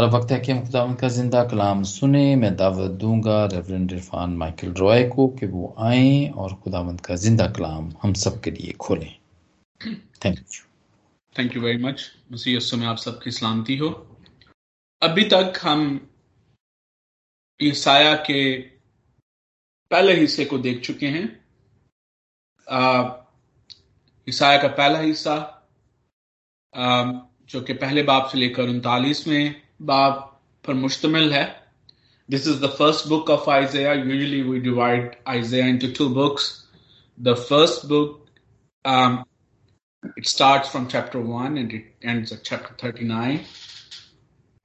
[0.00, 4.36] और वक्त है कि हम खुदा का ज़िंदा कलाम सुने। मैं दावत दूँगा रेवरेंड इरफान
[4.36, 8.72] माइकल रॉय को कि वो आए और खुदावंद का ज़िंदा कलाम हम सब के लिए
[8.80, 9.12] खोलें।
[10.24, 10.64] Thank you
[11.36, 13.88] thank you very much मसीह में आप सबकी सलामती हो।
[15.02, 16.08] अभी तक हम
[17.60, 18.56] ईसाया के
[19.90, 21.24] पहले हिस्से को देख चुके हैं।
[24.26, 25.36] ईसाया का पहला हिस्सा
[26.74, 30.31] जो कि पहले बाप से लेकर उनतालीसवें बाप
[30.67, 31.45] पर मुश्तमिल है
[32.29, 36.51] this is the first book of Isaiah usually we divide Isaiah into two books
[37.17, 38.21] the first book
[40.19, 43.39] it starts from chapter 1 and it ends at chapter 39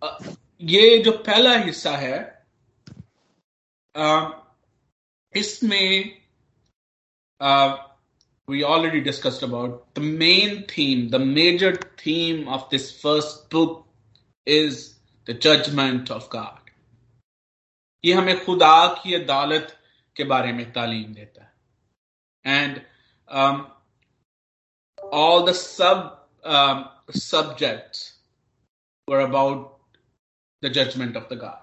[0.02, 0.36] uh,
[0.72, 2.18] ये जो पहला हिस्सा है
[3.94, 4.30] uh,
[5.34, 6.20] इसमें
[7.40, 7.76] uh,
[8.48, 13.86] we already discussed about the main theme, the major theme of this first book
[14.46, 14.93] is
[15.27, 16.59] the judgment of God.
[18.03, 19.77] ये हमें खुदा की अदालत
[20.15, 22.81] के बारे में तालीम देता है and
[25.13, 26.11] all the sub
[27.15, 29.97] sub um, about
[30.63, 31.61] the judgement of the God.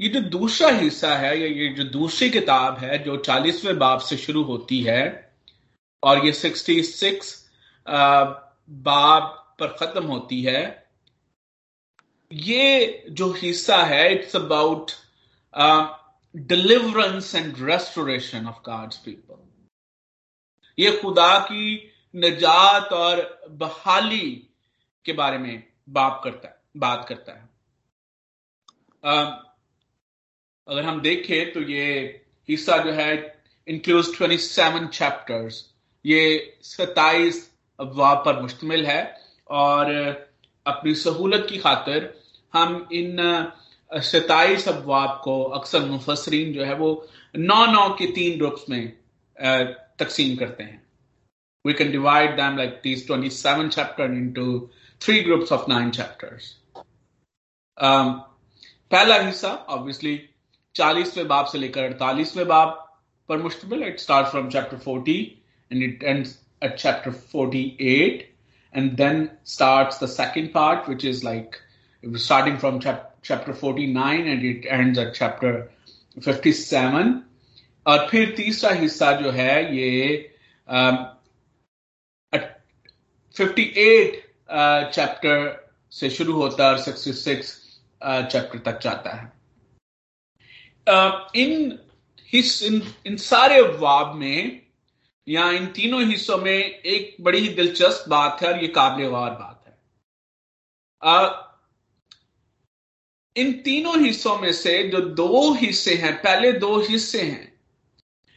[0.00, 4.16] ये जो दूसरा हिस्सा है या ये जो दूसरी किताब है जो चालीसवें बाब से
[4.16, 5.02] शुरू होती है
[6.02, 7.50] और ये सिक्सटी सिक्स
[7.86, 9.22] बाब
[9.60, 10.89] पर खत्म होती है
[12.32, 14.90] ये जो हिस्सा है it's about
[16.36, 19.38] deliverance and restoration of God's people
[20.78, 24.48] ये खुदा की निजात और बहाली
[25.04, 27.48] के बारे में बात करता है, बात करता है।
[30.68, 32.02] अगर हम देखें तो ये
[32.48, 35.74] हिस्सा जो है इंक्लूज ट्वेंटी सेवन चैप्टर्स
[36.06, 39.20] ये सताइस अफवाह पर मुश्तमिल है
[39.50, 39.92] और
[40.66, 42.19] अपनी सहूलत की खातिर
[42.53, 43.17] हम इन
[43.91, 46.89] सताइस अफवाब को अक्सर मुफसरीन जो है वो
[47.37, 48.91] नौ नौ के तीन ग्रुप्स में
[49.99, 50.81] तकसीम करते हैं
[51.65, 54.47] we can divide them like these twenty seven chapter into
[55.01, 56.55] three groups of nine chapters
[57.77, 60.17] पहला हिस्सा ऑब्वियसली
[60.75, 62.81] चालीसवें बाब से लेकर अड़तालीसवें बाब
[63.29, 65.19] पर मुश्तमिल it start from chapter forty
[65.71, 68.27] and it ends at chapter 48
[68.73, 71.61] and then starts the second part which is like
[72.04, 75.52] starting from chap- chapter 49 and it ends at chapter
[76.28, 77.20] 57
[77.86, 80.16] और फिर तीसरा हिस्सा जो है ये
[83.36, 84.34] फिफ्टी एट
[84.94, 89.32] चैप्टर से शुरू होता है और सिक्सटी सिक्स चैप्टर तक जाता है।
[91.42, 91.78] इन
[92.32, 92.62] हिस्स
[93.06, 94.66] इन, सारे वाब में
[95.28, 99.30] या इन तीनों हिस्सों में एक बड़ी ही दिलचस्प बात है और ये काबिल गौर
[99.30, 99.78] बात है।
[101.02, 101.46] आ,
[103.36, 107.52] इन तीनों हिस्सों में से जो दो हिस्से हैं, पहले दो हिस्से हैं,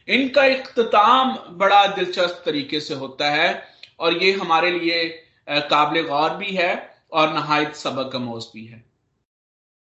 [0.08, 3.62] इनका इख्ताम बड़ा दिलचस्प तरीके से होता है
[4.00, 5.04] और ये हमारे लिए
[5.48, 6.72] काबिल गौर भी है
[7.12, 8.84] और नहायत सबक अमोज भी है।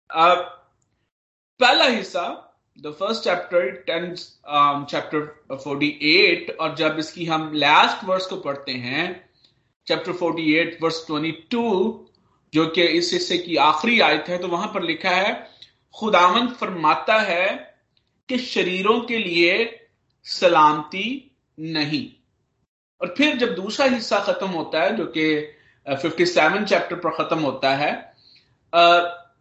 [0.10, 2.28] पहला हिस्सा
[2.78, 5.20] the first chapter ten chapter
[5.54, 9.06] 48 और जब इसकी हम लास्ट वर्स को पढ़ते हैं
[9.88, 12.11] चैप्टर 48 वर्स 22
[12.54, 15.34] जो कि इस हिस्से की आखिरी आयत है तो वहाँ पर लिखा है
[15.96, 17.48] खुदावन फरमाता है
[18.30, 19.54] कि शरीरों के लिए
[20.26, 22.08] सलामती नहीं।
[23.02, 25.26] और फिर जब दूसरा हिस्सा खत्म होता है, जो कि
[25.86, 27.92] 57 चैप्टर पर खत्म होता है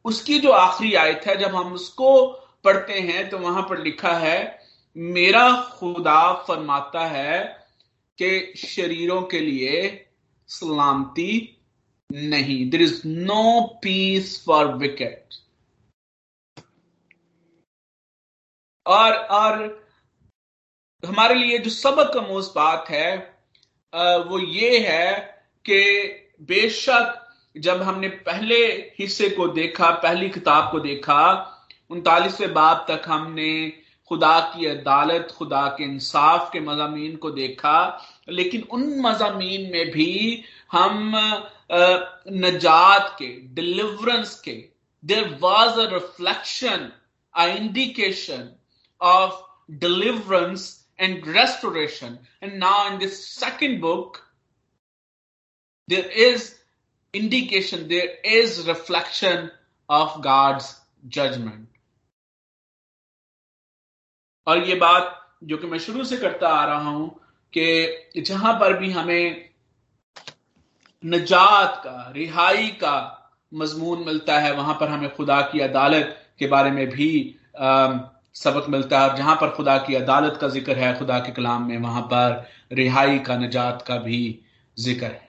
[0.04, 2.26] उसकी जो आखिरी आयत है, जब हम उसको
[2.64, 4.58] पढ़ते हैं तो वहाँ पर लिखा है,
[4.96, 7.38] मेरा खुदा फरमाता है
[8.18, 10.06] कि शरीरों के लिए
[10.48, 11.56] सलामती
[12.12, 15.34] नहीं। There is no peace for wicked
[18.86, 19.58] और और
[21.02, 23.16] हमारे लिए जो सबक अमोज बात है
[24.28, 25.12] वो ये है
[25.64, 25.82] कि
[26.48, 27.16] बेशक
[27.56, 28.56] जब हमने पहले
[28.98, 31.22] हिस्से को देखा, पहली किताब को देखा,
[31.90, 33.52] उनतालीसवें बाब तक हमने
[34.10, 40.44] खुदा की अदालत, खुदा के इंसाफ के मजामी को देखा, लेकिन उन मजामी में भी
[40.72, 41.12] हम
[41.70, 44.56] नजात के डिलीवरेंस के
[45.02, 46.90] there was a reflection
[47.34, 48.50] a indication
[49.00, 49.42] of
[49.80, 50.68] deliverance
[51.00, 54.18] and restoration and now in this second book
[55.88, 56.50] there is
[57.14, 59.50] indication, there is reflection
[59.88, 61.66] of God's judgment.
[64.46, 67.08] और ये बात जो कि मैं शुरू से करता आ रहा हूँ
[67.52, 69.49] कि जहाँ पर भी हमें
[71.04, 72.96] नजात का रिहाई का
[73.52, 77.98] मजमून मिलता है। वहाँ पर हमें खुदा की अदालत के बारे में भी आ,
[78.34, 81.78] सबक मिलता है। जहाँ पर खुदा की अदालत का ज़िक्र है खुदा के कलाम में
[81.78, 84.20] वहाँ पर रिहाई का निजात का भी
[84.76, 85.28] ज़िक्र है।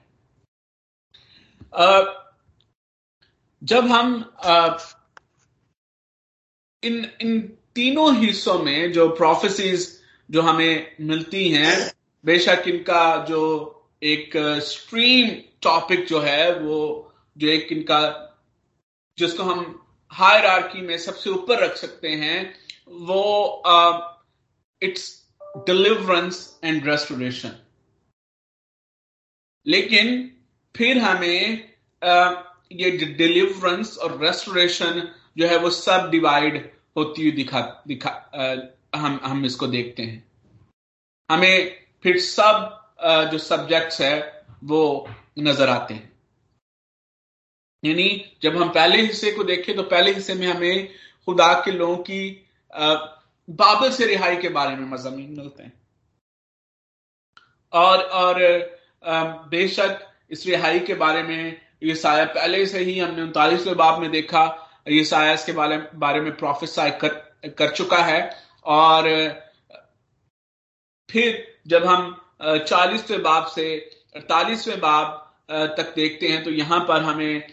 [3.62, 4.14] जब हम
[6.84, 7.40] इन इन
[7.76, 9.88] तीनों हिस्सों में जो प्रोफेसीज
[10.30, 11.76] जो हमें मिलती हैं
[12.24, 13.42] बेशक इनका जो
[14.04, 14.32] एक
[14.64, 15.30] स्ट्रीम
[15.62, 18.28] टॉपिक जो है वो जो एक इनका
[19.18, 22.56] जिसको हम हायर आर्की में सबसे ऊपर रख सकते हैं
[22.88, 23.64] वो
[24.82, 25.28] इट्स
[25.58, 27.56] डिलीवरेंस एंड रेस्टोरेशन
[29.66, 30.32] लेकिन
[30.76, 31.72] फिर हमें
[32.02, 35.08] uh, ये डिलीवरेंस और रेस्टोरेशन
[35.38, 38.56] जो है वो सब डिवाइड होती हुई दिखा दिखा आ,
[39.00, 40.32] हम हम इसको देखते हैं।
[41.30, 45.10] हमें फिर सब आ, जो सब्जेक्ट्स है वो
[45.42, 46.10] नज़र आते हैं।
[47.84, 48.10] यानी
[48.44, 50.88] जब हम पहले हिस्से को देखें तो पहले हिस्से में हमें
[51.28, 52.48] खुदा के लोगों की
[53.48, 55.74] बाबल से रिहाई के बारे में मजामी मिलते हैं।
[57.74, 58.40] और और
[59.50, 60.00] बेशक
[60.32, 64.44] इस रिहाई के बारे में ये साया पहले से ही हमने उनतालीसवें बाब में देखा।
[64.88, 67.14] ये साया इसके बारे बारे में प्रोफेसाई कर
[67.58, 68.20] कर चुका है।
[68.66, 69.08] और,
[71.10, 73.66] फिर जब हम चालीसवें बाब से
[74.16, 75.21] अड़तालीसवें बाब
[75.52, 77.44] तक देखते हैं तो यहाँ पर हमें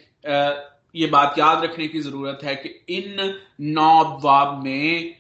[0.96, 3.34] ये बात याद रखने की ज़रूरत है कि इन
[3.72, 5.14] नौ बाब में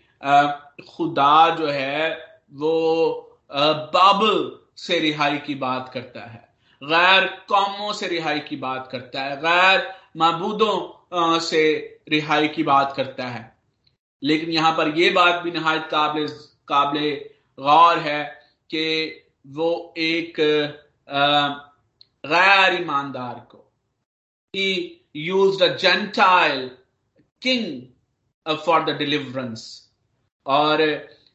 [0.86, 2.10] खुदा जो है,
[2.52, 6.46] वो बाबल से रिहाई की बात करता है,
[6.82, 9.86] गैर कौमों से रिहाई की बात करता है, गैर
[10.16, 11.62] मबूदों से
[12.08, 13.56] रिहाई की बात करता है।
[14.22, 16.26] लेकिन यहाँ पर यह बात भी नहायत काबिल
[16.68, 17.20] काबिल
[17.58, 18.24] गौर है
[18.70, 18.84] कि
[19.48, 20.40] वो एक
[22.24, 23.58] गैर ईमानदार को
[24.54, 24.70] ही
[25.16, 26.70] use a gentile
[27.42, 29.64] king for the deliverance
[30.46, 30.82] और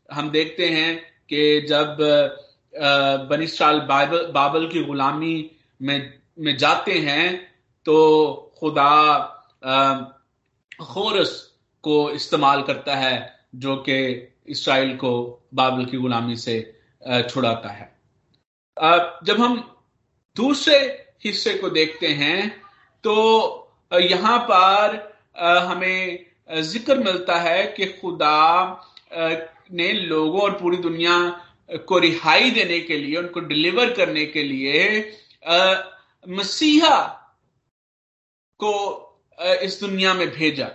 [0.09, 0.95] हम देखते हैं
[1.29, 1.97] कि जब
[3.29, 5.51] बनिस्ट्राल बाइबल, बाबल की गुलामी
[5.81, 7.35] में में जाते हैं
[7.85, 7.95] तो
[8.59, 8.93] खुदा
[10.83, 11.31] खोरस
[11.83, 13.97] को इस्तेमाल करता है, जो कि
[14.47, 15.11] इसराइल को
[15.53, 16.55] बाबल की गुलामी से
[17.29, 17.91] छुड़ाता है।
[19.23, 19.72] जब हम
[20.35, 20.77] दूसरे
[21.25, 22.49] हिस्से को देखते हैं
[23.03, 23.13] तो
[23.93, 24.95] यहाँ पर
[25.63, 26.25] हमें
[26.61, 28.39] ज़िक्र मिलता है कि खुदा
[29.71, 31.17] ने लोगों और पूरी दुनिया
[31.87, 34.99] को रिहाई देने के लिए, उनको डिलीवर करने के लिए
[36.27, 36.99] मसीहा
[38.59, 38.73] को
[39.63, 40.69] इस दुनिया में भेजा।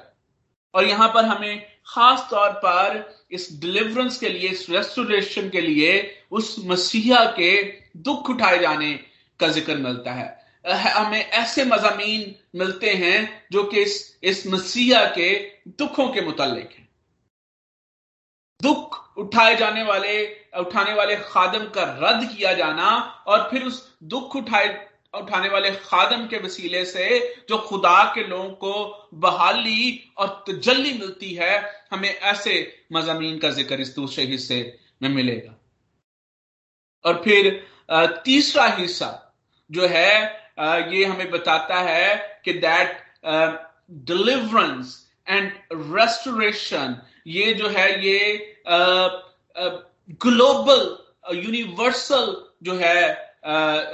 [0.75, 6.17] और यहाँ पर हमें खास तौर पर इस डिलीवरेंस के लिए, इस रेस्टोरेशन के लिए,
[6.31, 7.63] उस मसीहा के
[7.97, 8.93] दुख उठाए जाने
[9.41, 15.33] का ज़िक्र मिलता है। हमें ऐसे मजामी मिलते हैं जो कि इस इस मसीहा के
[15.79, 16.89] दुखों के मुतालिक हैं।
[18.61, 20.25] दुख उठाए जाने वाले,
[20.59, 22.89] उठाने वाले खादम का रद्द किया जाना
[23.27, 24.69] और फिर उस दुख उठाए,
[25.15, 27.07] उठाने वाले खादम के वसीले से
[27.49, 33.81] जो खुदा के लोगों को बहाली और तजल्ली मिलती है, हमें ऐसे मजामी का ज़िक्र
[33.81, 34.61] इस दूसरे हिस्से
[35.03, 35.55] में मिलेगा।
[37.05, 37.51] और फिर
[38.25, 39.25] तीसरा हिस्सा
[39.71, 40.13] जो है
[40.93, 42.97] ये हमें बताता है कि दैट
[44.07, 48.19] डिलीवरेंस एंड रेस्टोरेशन ये जो है ये
[50.23, 53.01] ग्लोबल यूनिवर्सल जो है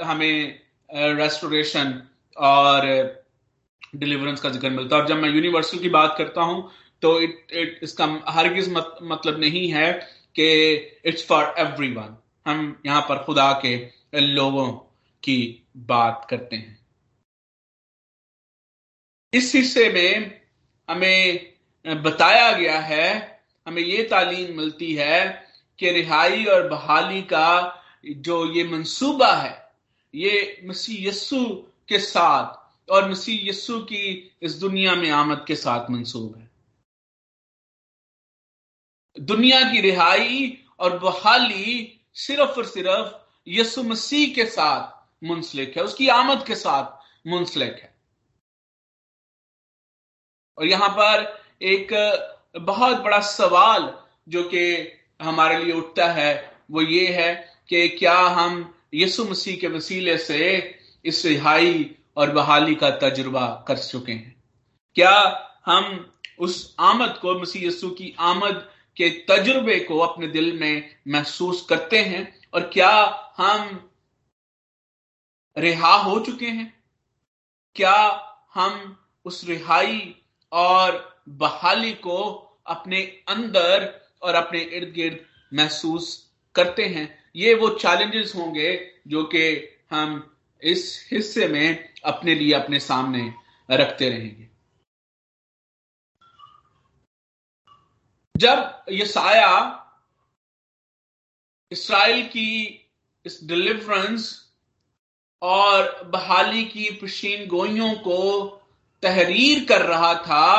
[0.03, 0.59] हमें
[0.89, 2.01] रेस्टोरेशन
[2.37, 2.87] और
[3.95, 6.71] डिलीवरेंस का ज़िक्र मिलता है। और जब मैं यूनिवर्सल की बात करता हूँ
[7.01, 9.91] तो इट इट इसका हरगिज मत, मतलब नहीं है
[10.35, 10.73] कि
[11.05, 13.75] इट्स फॉर एवरीवन हम यहाँ पर खुदा के
[14.21, 14.67] लोगों
[15.25, 16.85] की बात करते हैं।
[19.33, 20.41] इस हिस्से में
[20.89, 21.53] हमें
[21.85, 25.47] बताया गया है, हमें ये तालीम मिलती है
[25.79, 29.73] कि रिहाई और बहाली का जो ये मंसूबा है,
[30.13, 31.45] ये मसीह यस्सु
[31.89, 36.49] के साथ और मसीह यस्सु की इस दुनिया में आमद के साथ मंसूब है।
[39.15, 43.13] दुनिया की रिहाई और बहाली सिर्फ़ और सिर्फ़
[43.47, 44.94] यसु मसीह के साथ
[45.25, 47.95] मुंसलिक है। उसकी आमद के साथ मुंसलिक है।
[50.57, 51.87] और यहाँ पर एक
[52.57, 54.91] बहुत बड़ा सवाल जो कि
[55.21, 60.79] हमारे लिए उठता है, वो ये है कि क्या हम यसु मसीह के वसीले से
[61.05, 64.43] इस रिहाई और बहाली का तजुर्बा कर चुके हैं?
[64.95, 70.95] क्या हम उस आमद को, मसीह यसु की आमद के तजुर्बे को अपने दिल में
[71.07, 72.41] महसूस करते हैं?
[72.53, 72.93] और क्या
[73.37, 73.91] हम
[75.57, 76.83] रिहा हो चुके हैं।
[77.75, 78.21] क्या
[78.53, 82.23] हम उस रिहाई और बहाली को
[82.67, 87.23] अपने अंदर और अपने इर्द गिर्द महसूस करते हैं?
[87.35, 93.33] ये वो चैलेंजेस होंगे जो कि हम इस हिस्से में अपने लिए अपने सामने
[93.71, 94.49] रखते रहेंगे।
[98.37, 99.81] जब यसाया
[101.71, 102.65] इसराइल की
[103.25, 104.44] इस डिलीवरेंस
[105.45, 108.21] और बहाली की पशीन गोइयों को
[109.03, 110.51] तहरीर कर रहा था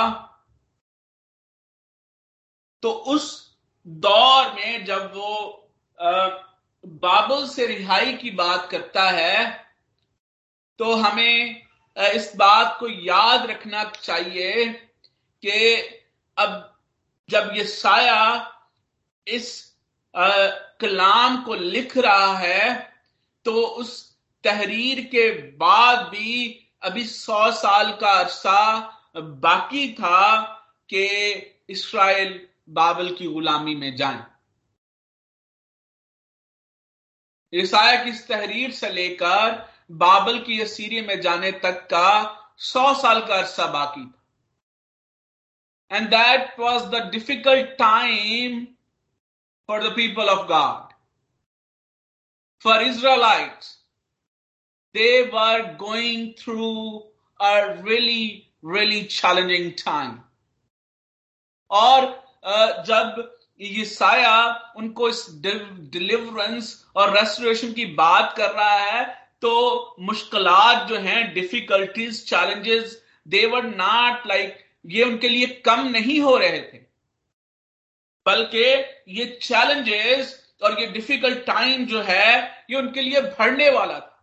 [2.82, 3.28] तो उस
[3.86, 5.70] दौर में जब वो
[6.84, 9.44] बाबल से रिहाई की बात करता है
[10.78, 11.62] तो हमें
[11.96, 14.64] इस बात को याद रखना चाहिए
[15.42, 15.76] कि
[16.36, 16.74] अब
[17.28, 18.22] जब ये साया
[19.26, 19.48] इस
[20.14, 22.74] कलाम को लिख रहा है
[23.44, 24.15] तो उस
[24.46, 26.34] तहरीर के बाद भी
[26.82, 28.60] अभी सौ साल का अरसा
[29.16, 30.22] बाकी था
[30.90, 31.04] कि
[31.70, 34.24] इसराइल बाबल की गुलामी में जाए।
[37.52, 39.54] ईसाया की इस तहरीर से लेकर
[39.98, 42.08] बाबल की असीरी में जाने तक का
[42.58, 48.64] सौ साल का अरसा बाकी था। And that was the difficult time
[49.68, 50.92] for the people of God
[52.62, 53.74] for Israelites
[54.96, 57.02] they were going through
[57.40, 58.24] a really
[58.62, 60.14] really challenging time.
[61.70, 62.00] और
[62.86, 63.22] जब
[63.60, 64.36] ये साया
[64.76, 69.04] उनको इस डिलीवरेंस और रेस्टोरेशन की बात कर रहा है
[69.42, 76.36] तो मुश्किलात जो हैं difficulties challenges they're not like ये उनके लिए कम नहीं हो
[76.36, 76.78] रहे थे।
[78.26, 78.64] बल्कि
[79.18, 84.15] ये चैलेंजेस और ये डिफ़िकल्ट टाइम जो है, ये उनके लिए भरने वाला था।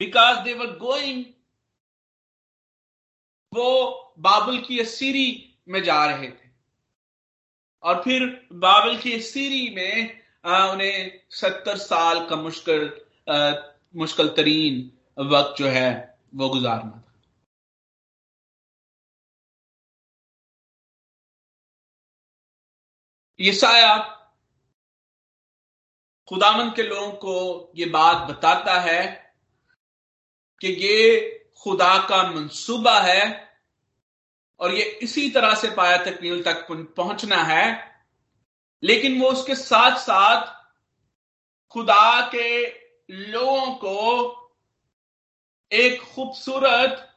[0.00, 1.24] बिकॉज़ दे वर गोइंग
[3.52, 5.28] वो बाबुल की सीरी
[5.68, 6.48] में जा रहे थे।
[7.82, 13.06] और फिर बाबुल की सीरी में आ, उन्हें सत्तर साल का मुश्किल
[13.96, 14.76] मुश्किल तरीन
[15.18, 17.04] वक्त जो है वो गुजारना था।
[23.40, 23.96] ये साया
[26.28, 29.27] खुदामंद के लोगों को ये बात बताता है
[30.60, 31.28] कि ये
[31.62, 33.48] खुदा का मंसूबा है
[34.60, 37.94] और ये इसी तरह से पाया तकमील तक पहुँचना है।
[38.82, 40.46] लेकिन वो उसके साथ साथ
[41.70, 42.66] खुदा के
[43.10, 44.34] लोगों को
[45.72, 47.16] एक खूबसूरत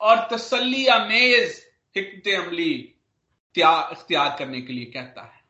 [0.00, 2.72] और तसली अमेज हिकत अमली
[3.58, 5.41] इख्तियार करने के लिए कहता है।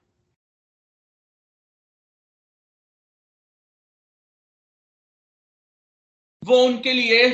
[6.45, 7.25] वो उनके लिए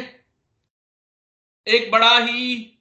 [1.66, 2.74] एक बड़ा ही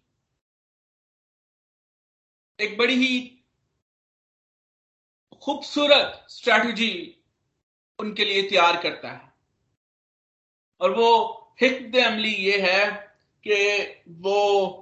[2.60, 3.20] एक बड़ी ही
[5.42, 7.22] खूबसूरत स्ट्रैटेजी
[8.00, 9.34] उनके लिए तैयार करता है।
[10.82, 11.10] और वो
[11.62, 12.92] हिकद अमली ये है
[13.48, 14.74] कि वो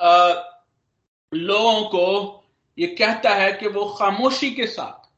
[0.00, 0.34] आ,
[1.34, 2.38] लोगों को
[2.78, 5.10] ये कहता है कि वो खामोशी के साथ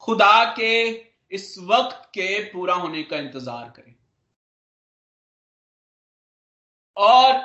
[0.00, 3.94] खुदा के इस वक्त के पूरा होने का इंतज़ार करें।
[6.96, 7.40] और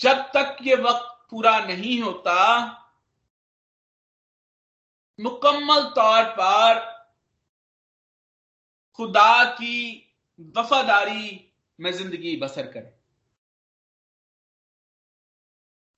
[0.00, 2.34] जब तक ये वक्त पूरा नहीं होता,
[5.18, 6.80] मुकम्मल तौर पर
[8.98, 9.76] खुदा की
[10.56, 12.92] वफादारी में ज़िंदगी बसर करें।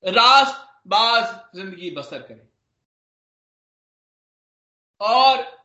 [0.05, 1.25] रास्त बाज
[1.57, 2.49] ज़िंदगी बसर करें।
[5.01, 5.60] और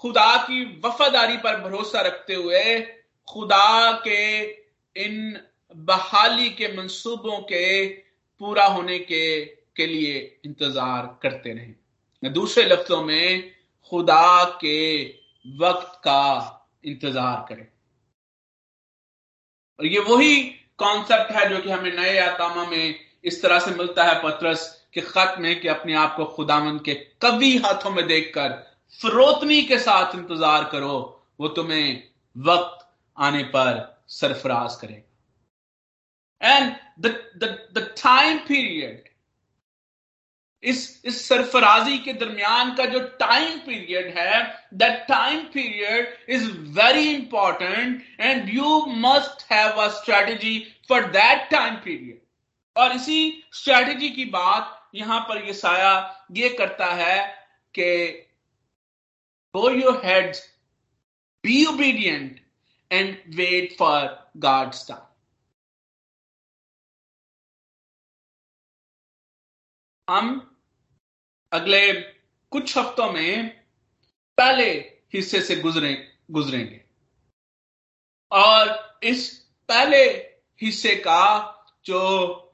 [0.00, 2.80] खुदा की वफादारी पर भरोसा रखते हुए
[3.28, 4.40] खुदा के
[4.96, 5.40] इन
[5.76, 7.86] बहाली के मंसूबों के
[8.40, 9.44] पूरा होने के
[9.76, 13.50] के लिए इंतज़ार करते रहे। दूसरे लफ्जों में
[13.92, 15.04] खुदा के
[15.46, 16.24] वक्त का
[16.84, 17.66] इंतज़ार करें।
[19.78, 20.40] और ये वही
[20.78, 25.00] कॉन्सेप्ट है जो कि हमें नए आतामा में इस तरह से मिलता है, पत्रस, के
[25.00, 28.69] खत में कि अपने आप को खुदामंद के कभी हाथों में देखकर
[29.00, 30.96] फरोतनी के साथ इंतज़ार करो,
[31.40, 32.02] वो तुम्हें
[32.36, 39.08] वक्त आने पर सरफराज करेगा। एंड द टाइम पीरियड
[40.62, 44.42] इस इस सरफराजी के दरमियान का जो टाइम पीरियड है
[44.74, 51.74] that time period is very important and you must have a strategy for that time
[51.84, 52.20] period
[52.76, 53.20] और इसी
[53.52, 55.92] स्ट्रेटेजी की बात यहाँ पर ये साया
[56.32, 57.18] ये करता है
[57.74, 57.88] कि
[59.54, 60.48] bow your heads,
[61.44, 62.38] be obedient,
[62.90, 65.06] and wait for God's time.
[70.08, 70.56] हम
[71.52, 71.92] अगले
[72.52, 73.48] कुछ हफ्तों में
[74.38, 74.70] पहले
[75.14, 75.92] हिस्से से गुजरे,
[76.30, 76.84] गुजरेंगे
[78.32, 79.28] और इस
[79.68, 80.04] पहले
[80.60, 81.22] हिस्से का
[81.84, 82.00] जो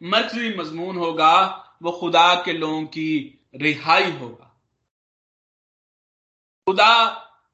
[0.03, 1.37] मरकजी मजमून होगा,
[1.83, 4.46] वो खुदा के लोगों की रिहाई होगा
[6.69, 7.09] खुदा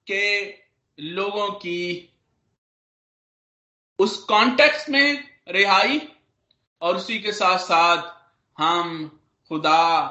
[0.07, 0.51] के
[1.01, 2.09] लोगों की
[3.99, 6.09] उस कॉन्टेक्स्ट में रिहाई
[6.81, 10.07] और उसी के साथ साथ हम खुदा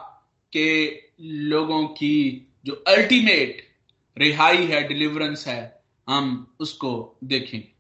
[0.53, 3.75] के लोगों की जो अल्टीमेट
[4.17, 7.72] रिहाई है डिलीवरेंस है, हम उसको देखेंगे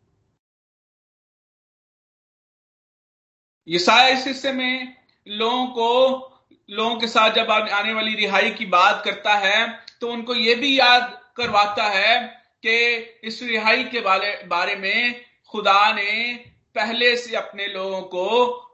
[3.67, 6.30] ये सारा इस हिस्से में लोगों को
[6.71, 10.79] लोगों के साथ जब आने वाली रिहाई की बात करता है तो उनको ये भी
[10.79, 12.17] याद करवाता है
[12.65, 12.75] कि
[13.23, 16.33] इस रिहाई के बारे बारे में खुदा ने
[16.75, 18.27] पहले से अपने लोगों को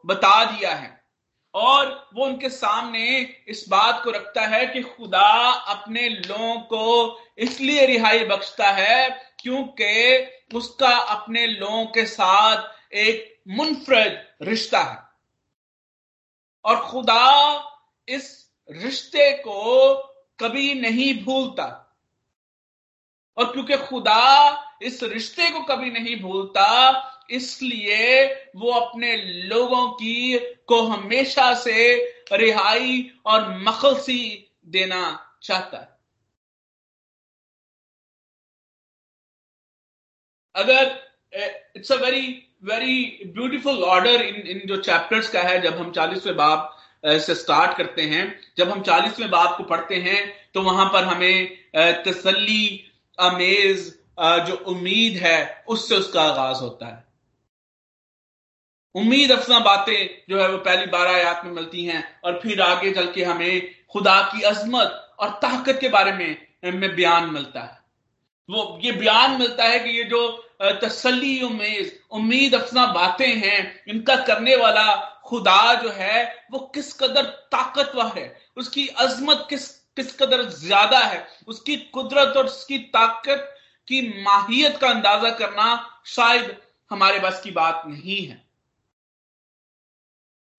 [0.05, 1.05] बता दिया है।
[1.53, 5.29] और वो उनके सामने इस बात को रखता है कि खुदा
[5.67, 14.21] अपने लोगों को इसलिए रिहाई बख्शता है क्योंकि उसका अपने लोगों के साथ एक मुनफरद
[14.41, 14.97] रिश्ता है।
[16.65, 17.73] और खुदा
[18.09, 19.95] इस रिश्ते को
[20.39, 21.83] कभी नहीं भूलता।
[23.37, 30.81] और क्योंकि खुदा इस रिश्ते को कभी नहीं भूलता, इसलिए वो अपने लोगों की को
[30.81, 31.95] हमेशा से
[32.33, 35.97] रिहाई और मखलसी देना चाहता है।
[40.55, 41.07] अगर,
[41.75, 46.35] it's a very very beautiful order in in जो चैप्टर्स का है, जब हम चालीसवें
[46.35, 48.23] बाप से स्टार्ट करते हैं।
[48.57, 50.21] जब हम चालीसवें बाप को पढ़ते हैं
[50.53, 51.57] तो वहाँ पर हमें
[52.03, 57.05] तसल्ली, अमेज जो उम्मीद है, उससे उसका आगाज़ होता है।
[58.95, 62.91] उम्मीद अफसा बातें जो है, वो पहली बारह आयात में मिलती हैं, और फिर आगे
[62.91, 67.77] चल के हमें खुदा की अजमत और ताकत के बारे में में बयान मिलता है।
[68.49, 70.21] वो, ये बयान मिलता है कि ये जो
[70.81, 74.85] तसली उम्मीद उम्मीद अफसा बातें हैं, इनका करने वाला
[75.27, 78.27] खुदा जो है, वो किस कदर ताकतवर है?
[78.57, 81.27] उसकी अजमत किस किस कदर ज़्यादा है?
[81.47, 83.53] उसकी कुदरत और उसकी ताकत
[83.87, 85.67] की माहियत का अंदाज़ा करना
[86.05, 86.55] शायद
[86.91, 88.45] हमारे बस की बात नहीं है।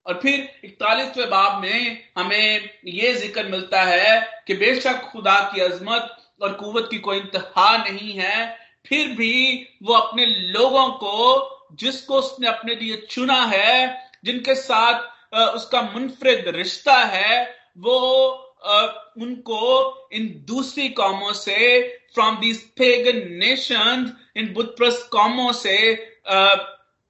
[0.06, 6.16] और फिर इकतालीसवें बाब में हमें यह ज़िक्र मिलता है कि बेशक खुदा की अजमत
[6.42, 12.48] और कुवत की कोई इंतहा नहीं है, फिर भी वो अपने लोगों को, जिसको उसने
[12.48, 17.98] अपने लिए चुना है जिनके साथ उसका मुनफरद रिश्ता है, वो
[19.18, 19.62] उनको
[20.12, 21.58] इन दूसरी कौमों से
[22.14, 25.76] फ्रॉम दीज पेगन नेशन इन बुतप्रस्त कौमों से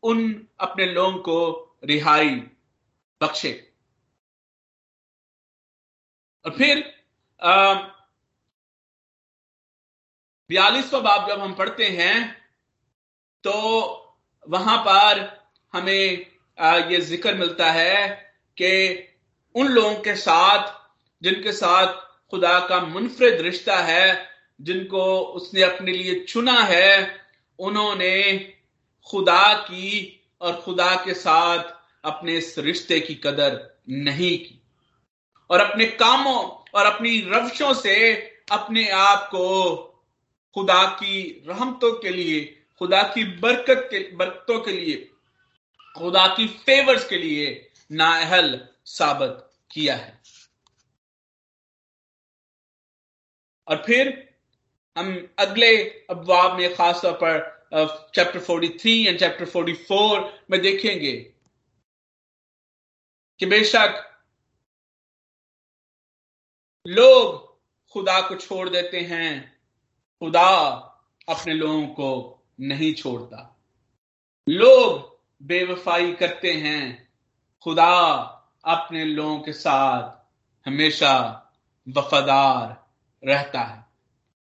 [0.03, 1.39] उन अपने लोगों को
[1.85, 2.35] रिहाई,
[3.21, 3.53] बख्शे।
[6.45, 6.85] और फिर
[10.51, 12.17] बयालीसवा बाब जब हम पढ़ते हैं
[13.45, 13.55] तो
[14.47, 15.21] वहाँ पर
[15.73, 16.27] हमें
[16.61, 18.09] ये ज़िक्र मिलता है
[18.61, 19.05] कि
[19.55, 20.73] उन लोगों के साथ,
[21.23, 21.87] जिनके साथ
[22.31, 24.29] खुदा का मुनफरद रिश्ता है,
[24.61, 27.21] जिनको उसने अपने लिए चुना है,
[27.59, 28.39] उन्होंने
[29.11, 31.65] खुदा की और खुदा के साथ
[32.05, 34.63] अपने इस रिश्ते की कदर नहीं की।
[35.51, 36.45] और अपने कामों
[36.75, 38.13] और अपनी रवशों से
[38.51, 39.75] अपने आप को
[40.55, 45.11] खुदा की रहमतों के लिए, खुदा की बरकत के, बरकतों के लिए
[45.99, 49.37] खुदा की फेवर्स के लिए नाअहल साबित
[49.71, 50.21] किया है।
[53.69, 54.37] और फिर
[54.97, 55.71] हम अगले
[56.11, 57.57] अबवाब में खासतौर पर
[58.15, 61.13] चैप्टर 43 एंड चैप्टर 44 में देखेंगे
[63.41, 64.05] कि बेशक
[66.87, 67.47] लोग
[67.93, 69.61] खुदा को छोड़ देते हैं,
[70.21, 70.49] खुदा
[71.29, 72.09] अपने लोगों को
[72.61, 73.41] नहीं छोड़ता।
[74.49, 75.08] लोग
[75.43, 77.09] बेवफाई करते हैं।
[77.63, 77.95] खुदा
[78.65, 80.11] अपने लोगों के साथ
[80.69, 81.45] हमेशा
[81.89, 82.87] वफादार
[83.25, 83.87] रहता है।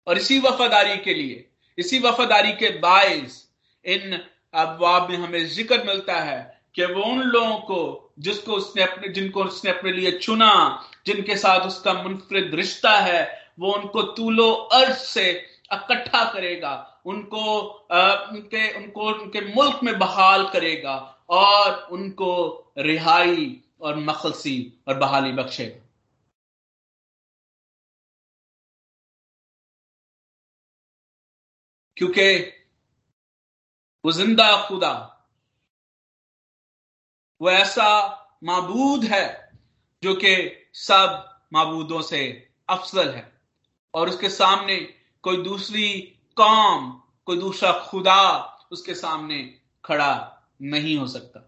[0.07, 3.51] और इसी वफादारी के लिए, इसी वफादारी के बायस
[3.85, 4.21] इन
[4.53, 9.43] अबवाब में हमें ज़िक्र मिलता है कि वो उन लोगों को जिसको उसने अपने, जिनको
[9.43, 15.31] उसने अपने लिए चुना, जिनके साथ उसका मुनफरद रिश्ता है, वो उनको तूलो अर्ज़ से
[15.73, 17.41] इकट्ठा करेगा। उनको
[18.31, 20.95] उनके उनको उनके मुल्क में बहाल करेगा
[21.29, 22.31] और उनको
[22.77, 25.81] रिहाई और मखलसी और बहाली बख्शेगा।
[31.97, 32.37] क्योंकि
[34.05, 34.93] वो ज़िंदा खुदा,
[37.41, 37.87] वो ऐसा
[38.43, 39.51] मबूद है
[40.03, 40.35] जो कि
[40.73, 43.41] सब मबूदों से अफजल है
[43.93, 44.77] और उसके सामने
[45.23, 46.89] कोई दूसरी कौम
[47.27, 48.21] कोई दूसरा खुदा
[48.71, 49.37] उसके सामने
[49.83, 50.13] खड़ा
[50.63, 51.41] नहीं हो सकता।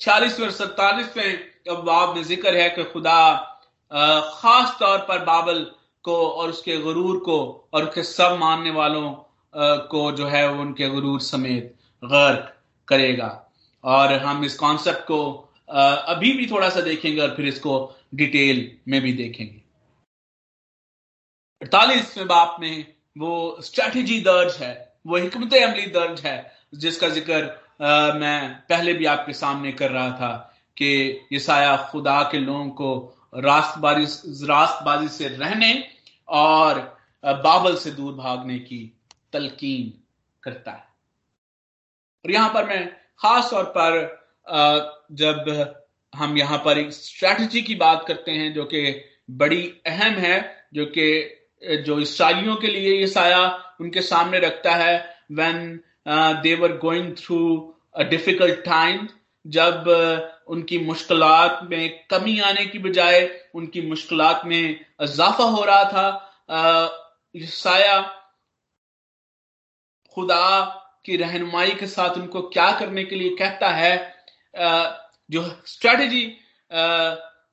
[0.00, 3.20] छियालीसवें सत्तालीसवें अबाब में ज़िक्र है कि खुदा
[3.90, 5.62] खास तौर पर बाबल
[6.04, 7.38] को और उसके गरूर को
[7.74, 9.10] और उसके सब मानने वालों
[9.90, 12.54] को जो है उनके गरूर समेत गर्क
[12.88, 13.28] करेगा।
[13.84, 15.22] और हम इस कॉन्सेप्ट को
[15.68, 17.74] अभी भी थोड़ा सा देखेंगे और फिर इसको
[18.14, 19.62] डिटेल में भी देखेंगे।
[21.62, 28.54] अड़तालीसवें बाप में वो स्ट्रेटेजी दर्ज है, वो हिकमत अमली दर्ज है, जिसका ज़िक्र मैं
[28.68, 30.32] पहले भी आपके सामने कर रहा था
[30.76, 32.90] कि यसाया खुदा के लोगों को
[33.36, 34.04] रास्तबाजी
[34.46, 35.72] रास्तबाजी से रहने
[36.28, 36.80] और
[37.24, 38.80] बाबल से दूर भागने की
[39.32, 39.92] तलकीन
[40.42, 40.84] करता है।
[42.24, 42.86] और यहाँ पर मैं
[43.20, 43.96] खास तौर पर
[45.12, 45.74] जब
[46.12, 49.00] हम यहाँ पर एक स्ट्रैटेजी की बात करते हैं जो कि
[49.30, 51.06] बड़ी अहम है, जो कि
[51.64, 55.80] जो इसराइलियों के लिए ये साया उनके सामने रखता है when
[56.42, 57.38] they're going through
[57.96, 59.08] a difficult time
[59.46, 61.22] जब uh, उनकी मुश्किल
[61.70, 66.06] में कमी आने की बजाय उनकी मुश्किल में इजाफा हो रहा था
[66.50, 68.00] uh, साया
[70.16, 70.60] खुदा
[71.04, 74.14] की रहनुमाई के साथ उनको क्या करने के लिए कहता है
[74.54, 74.92] uh,
[75.30, 76.24] जो स्ट्रेटजी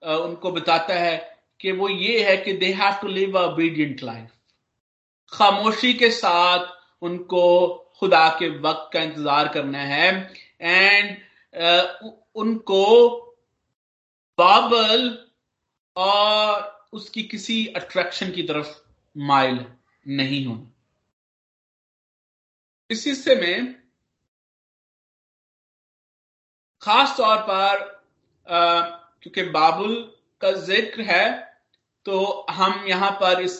[0.04, 1.31] उनको बताता है
[1.62, 4.30] कि वो ये है कि they have to live obedient life
[5.32, 7.43] खामोशी के साथ उनको
[8.00, 10.08] खुदा के वक्त का इंतज़ार करना है।
[10.62, 11.17] एंड
[11.54, 13.10] uh, उनको
[14.38, 15.28] बाबल
[15.95, 18.76] और उसकी किसी अट्रैक्शन की तरफ़
[19.15, 19.65] माइल
[20.06, 20.71] नहीं होना।
[22.89, 23.76] इस हिस्से में
[26.82, 27.80] खास तौर पर
[28.47, 29.95] uh, क्योंकि बाबुल
[30.41, 31.51] का ज़िक्र है
[32.06, 33.58] तो हम यहाँ पर इस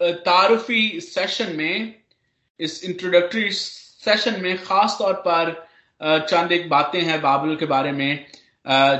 [0.00, 1.94] तारुफी सेशन में,
[2.60, 5.52] इस इंट्रोडक्टरी सेशन में खास तौर पर
[6.00, 8.26] चंद एक बातें हैं बाबुल के बारे में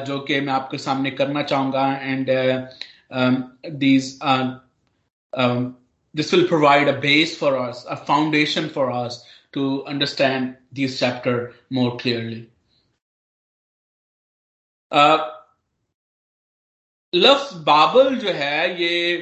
[0.07, 2.31] जो कि मैं आपके सामने करना चाहूँगा and
[3.79, 4.18] these
[6.14, 11.49] this will provide a base for us a foundation for us to understand this chapter
[11.73, 12.47] more clearly
[17.14, 19.16] लफ Babel जो है ये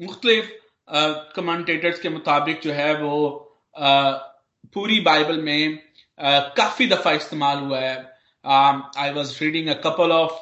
[0.00, 0.50] मुख्तलिफ़
[1.36, 3.14] कमेंटेटर्स के मुताबिक जो है वो
[3.76, 4.10] आ,
[4.74, 5.78] पूरी बाइबल में
[6.20, 7.96] आ, काफ़ी दफ़ा इस्तेमाल हुआ है।
[8.44, 10.32] I was reading a couple of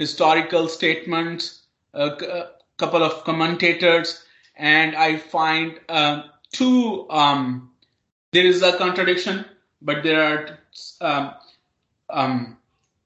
[0.00, 1.50] historical statements
[1.94, 4.14] couple of commentators
[4.56, 5.78] and I find
[6.58, 6.70] too
[8.32, 9.44] there is a contradiction
[9.82, 10.38] but there are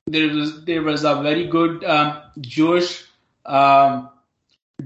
[0.07, 3.05] there was there was a very good um, Jewish
[3.47, 4.11] um,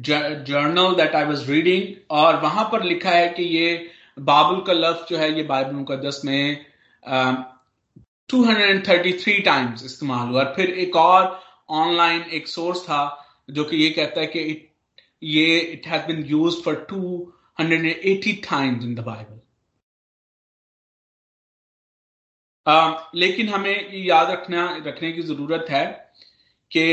[0.02, 5.10] journal that I was reading और वहाँ पर लिखा है कि ये बाबुल का लफ्ज
[5.10, 6.66] जो है ये बाइबल मुकदस में
[7.08, 7.36] um,
[8.32, 13.02] 233 टाइम्स इस्तेमाल हुआ। फिर एक और ऑनलाइन एक सोर्स था
[13.50, 14.58] जो कि ये कहता है कि it,
[15.22, 19.37] ये it has been used for 280 times in the Bible
[22.68, 25.84] ah, लेकिन हमें याद रखना रखने की ज़रूरत है
[26.70, 26.84] कि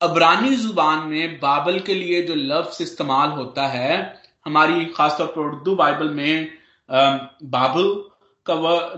[0.00, 3.96] अबरानी ज़ुबान में बाबल के लिए जो लफ्स इस्तेमाल होता है
[4.46, 6.48] हमारी खासतौर पर उर्दू बाइबल में
[7.50, 7.92] बाबुल
[8.46, 8.54] का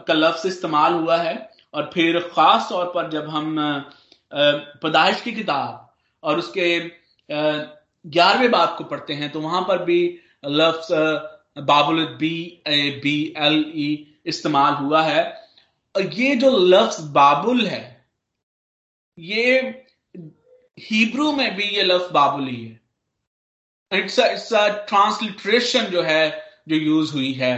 [0.07, 1.35] का लफ्ज इस्तेमाल हुआ है।
[1.75, 3.57] और फिर खास तौर पर जब हम
[4.83, 6.67] पदाइश की किताब और उसके
[7.29, 10.01] ग्यारहवें बात को पढ़ते हैं तो वहाँ पर भी
[10.45, 10.89] लफ्स
[11.67, 12.35] बाबुल B
[12.69, 13.89] A B E L
[14.27, 15.23] इस्तेमाल हुआ है।
[15.95, 18.07] ये जो लफ्ज बाबुल है,
[19.19, 19.61] ये
[20.79, 22.81] हिब्रू में भी ये लफ्ज बाबुल ही है।
[23.93, 27.55] इट्स इट्स अ ट्रांसलिट्रेशन जो है, जो यूज़ हुई है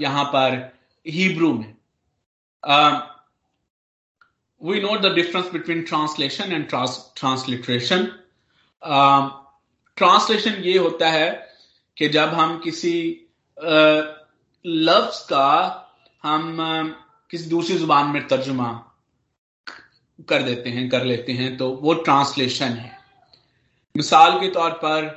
[0.00, 0.58] यहाँ पर
[1.06, 1.74] हिब्रू में।
[4.60, 8.04] We know the difference between translation and transliteration
[9.96, 11.30] translation ये होता है
[11.96, 12.96] कि जब हम किसी
[14.64, 15.48] लफ्ज का
[16.22, 16.96] हम
[17.30, 18.70] किसी दूसरी ज़ुबान में तर्जुमा
[20.28, 22.98] कर देते हैं कर लेते हैं तो वो ट्रांसलेशन है।
[23.94, 25.08] मिसाल के तौर पर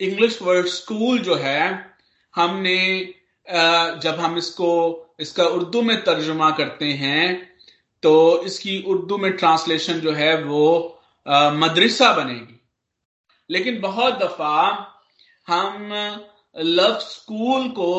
[0.00, 1.92] इंग्लिश वर्ड स्कूल जो है
[2.34, 2.78] हमने
[3.46, 4.70] आ, जब हम इसको
[5.20, 7.50] इसका उर्दू में तर्जुमा करते हैं
[8.02, 12.60] तो इसकी उर्दू में ट्रांसलेशन जो है वो मदरसा बनेगी।
[13.50, 14.60] लेकिन बहुत दफ़ा
[15.48, 15.90] हम
[16.56, 17.90] लव स्कूल को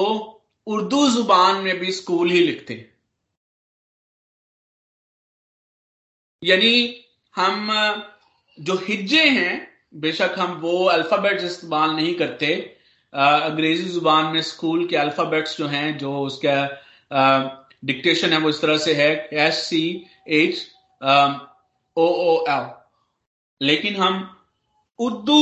[0.67, 2.91] उर्दू ज़ुबान में भी स्कूल ही लिखते हैं।
[6.43, 6.73] यानी
[7.35, 7.71] हम,
[8.57, 12.53] जो हिज्जे हैं, बेशक हम वो अल्फाबेट्स इस्तेमाल नहीं करते।
[13.13, 16.55] अंग्रेज़ी ज़ुबान में स्कूल के अल्फाबेट्स जो हैं, जो उसका
[17.85, 19.09] डिक्टेशन है, वो इस तरह से है
[19.47, 19.83] S C
[20.29, 20.67] H
[21.97, 22.69] O O L
[23.61, 24.15] लेकिन हम
[24.99, 25.41] उर्दू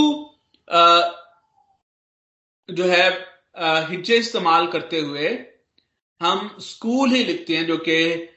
[2.69, 3.09] जो है
[3.55, 5.29] हिज्जे इस्तेमाल करते हुए
[6.21, 8.27] हम स्कूल ही लिखते हैं, जो कि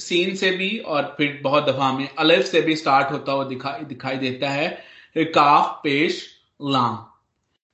[0.00, 3.84] सीन से भी और फिर बहुत दफ़ा में अलफ से भी स्टार्ट होता हुआ दिखाई
[3.84, 4.68] दिखाई देता है,
[5.16, 6.24] काफ, पेश
[6.60, 7.04] लाम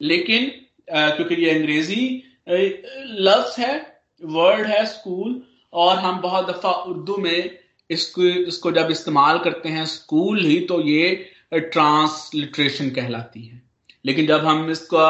[0.00, 0.50] लेकिन
[0.88, 5.40] क्योंकि ये अंग्रेज़ी लफ्ज है, वर्ड है स्कूल,
[5.72, 7.58] और हम बहुत दफ़ा उर्दू में
[7.90, 11.12] इसको इसको जब इस्तेमाल करते हैं स्कूल ही तो ये
[11.52, 13.62] ट्रांसलिट्रेशन कहलाती है।
[14.04, 15.06] लेकिन जब हम इसका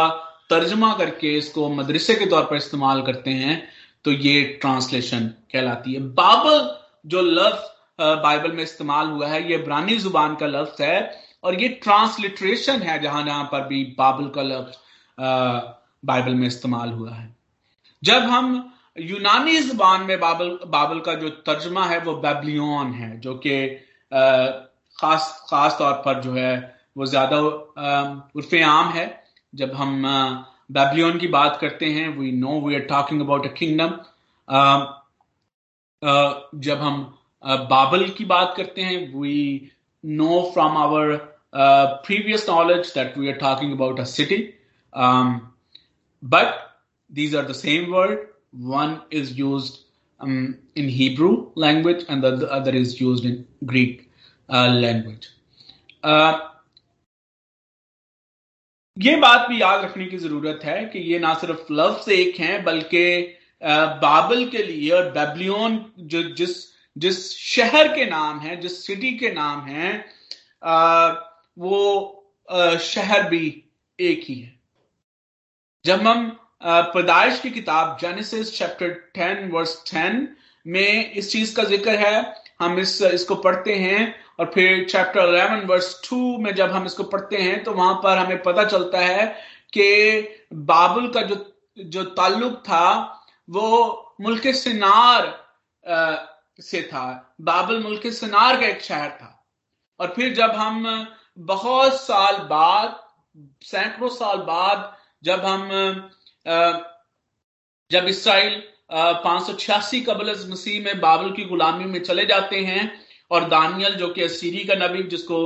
[0.51, 3.63] तर्जमा करके इसको मदरसे के तौर पर इस्तेमाल करते हैं
[4.05, 6.71] तो ये ट्रांसलेशन कहलाती है। बाबल
[7.07, 7.69] जो लफ्ज
[8.01, 11.11] बाइबल में इस्तेमाल हुआ है, ये ब्रानी ज़ुबान का लफ्ज है,
[11.45, 14.77] और ये ट्रांसलिट्रेशन है जहाँ जहाँ पर भी बाबल का लफ्ज
[16.07, 17.37] बाइबल में इस्तेमाल हुआ है।
[18.03, 23.35] जब हम यूनानी ज़ुबान में बाबल बाबल का जो तर्जमा है, वो बेबलियन है, जो
[23.37, 23.67] कि
[24.99, 29.20] खास खास तौर पर जो है, वो ज़्यादा उर्फ़ आम है
[29.54, 30.02] जब हम
[30.72, 33.98] बेबलियन की बात करते हैं we know we are talking about a kingdom
[36.60, 37.04] जब हम
[37.70, 39.38] बाबल की बात करते हैं we
[40.04, 41.16] know from our
[42.06, 44.44] previous knowledge that we are talking about a city
[46.24, 46.64] but
[47.10, 49.82] these are the same word one is used
[50.22, 54.10] um, in hebrew language and the, the, other is used in greek
[54.50, 55.30] uh, language
[56.04, 56.49] uh,
[59.01, 62.63] ये बात भी याद रखने की ज़रूरत है कि ये ना सिर्फ़ लफ्ज एक हैं
[62.65, 63.05] बल्कि
[64.03, 66.57] बाबल के लिए और बेबलियन जो जिस
[66.97, 69.93] जिस शहर के नाम है जिस सिटी के नाम है
[70.65, 71.09] आ,
[71.59, 71.79] वो
[72.51, 73.65] आ, शहर भी
[73.99, 74.59] एक ही है।
[75.85, 76.29] जब हम
[76.65, 80.29] पैदाइश की किताब Genesis chapter ten verse ten
[80.67, 82.15] में इस चीज़ का ज़िक्र है
[82.61, 84.01] हम इस इसको पढ़ते हैं
[84.41, 88.19] और फिर चैप्टर इलेवन वर्स टू में जब हम इसको पढ़ते हैं तो वहाँ पर
[88.19, 89.27] हमें पता चलता है
[89.73, 89.87] कि
[90.53, 91.37] बाबुल का जो
[91.79, 92.87] जो ताल्लुक था,
[93.49, 95.27] वो मुल्क सिनार
[96.61, 99.37] से था। बाबुल मुल्क सिनार का एक शहर था।
[100.01, 101.07] और फिर जब हम
[101.39, 102.99] बहुत साल बाद,
[103.63, 105.69] सैकड़ों साल बाद जब हम
[107.91, 113.10] जब इसराइल पाँच सौ छियासी कबल मसीह में बाबुल की गुलामी में चले जाते हैं
[113.31, 115.41] और दानियल, जो कि सीरी का नबी, जिसको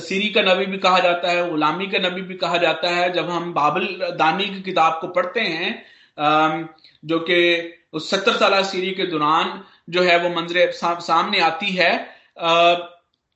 [0.00, 3.30] सीरी का नबी भी कहा जाता है, गुलामी का नबी भी कहा जाता है। जब
[3.30, 3.86] हम बाबल,
[4.18, 5.70] दानियल की किताब को पढ़ते हैं
[7.02, 7.38] जो कि
[7.92, 11.92] उस सत्तर साल सीरी के दौरान जो है, वो मंजरे सामने आती है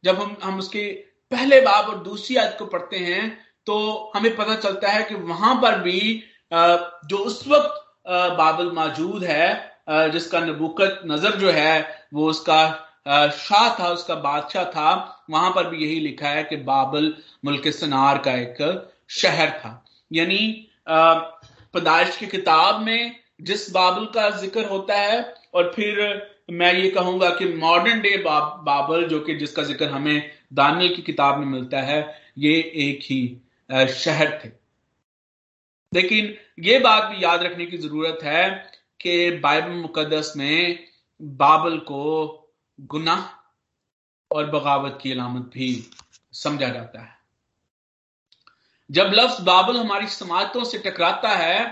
[0.04, 0.84] जब हम हम उसके
[1.32, 3.26] पहले बाब और दूसरी आयत को पढ़ते हैं
[3.66, 3.76] तो
[4.14, 6.00] हमें पता चलता है कि वहाँ पर भी
[6.52, 8.06] जो उस वक्त
[8.38, 9.48] बाबल मौजूद है
[10.12, 11.74] जिसका नबूकत नज़र जो है,
[12.14, 12.60] वो उसका
[13.06, 18.18] शाह था, उसका बादशाह था, वहाँ पर भी यही लिखा है कि बाबल मुल्क सनार
[18.18, 18.58] का एक
[19.12, 25.98] शहर था। यानी पदाइश की किताब में जिस बाबल का ज़िक्र होता है, और फिर
[26.52, 31.38] मैं ये कहूँगा कि मॉडर्न डे बाबल, जो कि जिसका ज़िक्र हमें दानियल की किताब
[31.38, 32.00] में मिलता है,
[32.38, 34.48] ये एक ही शहर थे।
[35.92, 36.34] लेकिन
[36.64, 38.48] ये बात भी याद रखने की ज़रूरत है
[39.00, 40.78] कि बाइबल मुकदस में
[41.20, 42.36] बाबल को
[42.80, 43.22] गुनाह
[44.30, 45.90] और बगावत की अलामत भी
[46.32, 47.18] समझा जाता है।
[48.90, 51.64] जब लफ्ज बाबल हमारी समातों से टकराता है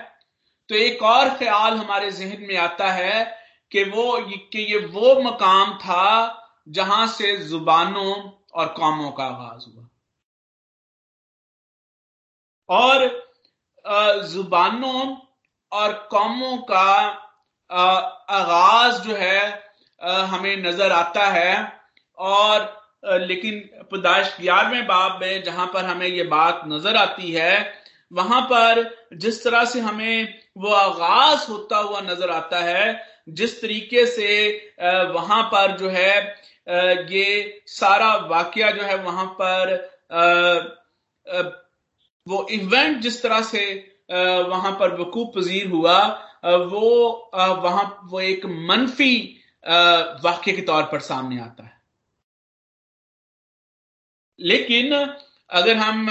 [0.71, 3.25] तो एक और ख्याल हमारे जहन में आता है
[3.73, 4.19] कि वो,
[4.53, 6.35] कि ये वो मकाम था
[6.69, 8.15] जहाँ से जुबानों
[8.55, 9.89] और कौमों का आगाज़ हुआ।
[12.69, 13.07] और
[14.29, 15.17] जुबानों
[15.73, 16.91] और कौमों का
[17.71, 19.68] आगाज़ जो है
[20.01, 21.73] हमें नज़र आता है
[22.19, 22.77] और
[23.21, 23.61] लेकिन
[23.93, 27.73] पदाश ग्यारहवें बाब में जहाँ पर हमें ये बात नज़र आती है,
[28.13, 28.83] वहाँ पर
[29.15, 34.29] जिस तरह से हमें वो आगाज़ होता हुआ नज़र आता है, जिस तरीके से
[35.15, 36.17] वहाँ पर जो है
[37.11, 39.75] ये सारा वाक्य जो है वहाँ पर
[42.27, 43.65] वो इवेंट जिस तरह से
[44.11, 45.99] वहाँ पर वकूफ पजीर हुआ
[46.45, 49.38] वो वहाँ, वो एक मनफी
[50.25, 51.77] वाक्य के तौर पर सामने आता है।
[54.39, 56.07] लेकिन अगर हम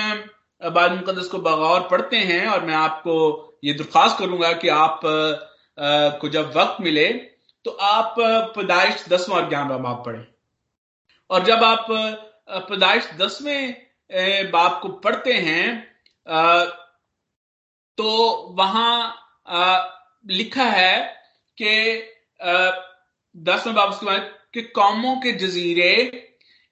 [0.61, 3.15] बाल मुकदस को बगौर पढ़ते हैं और मैं आपको
[3.63, 4.99] ये दरख्वास्त करूँगा कि आप
[6.21, 7.07] को जब वक्त मिले
[7.65, 8.15] तो आप
[8.55, 10.25] पैदाइश दसवां और ग्यारहवा बाप पढ़ें।
[11.29, 15.65] और जब आप पैदाइश दसवें बाप को पढ़ते हैं
[17.97, 18.07] तो
[18.57, 18.93] वहाँ
[20.25, 20.97] लिखा है
[21.57, 21.71] कि
[23.37, 25.93] दसवें बाप उसके बाद कि कौमों के जजीरे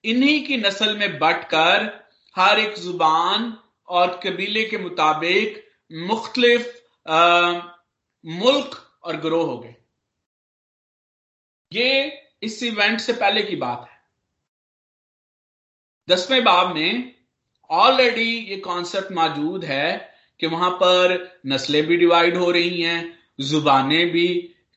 [0.04, 1.89] इन्हीं की नस्ल में बटकर
[2.36, 6.67] हर एक ज़ुबान और कबीले के मुताबिक मुख्तलिफ़
[8.25, 9.75] मुल्क और ग्रोह हो गए।
[11.71, 13.99] ये इस इवेंट से पहले की बात है।
[16.08, 17.13] दसवें बाब में
[17.69, 24.10] ऑलरेडी ये कॉन्सेप्ट मौजूद है कि वहाँ पर नस्लें भी डिवाइड हो रही हैं, जुबानें
[24.10, 24.28] भी,